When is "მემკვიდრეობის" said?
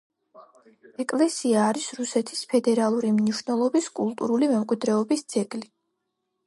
4.55-5.25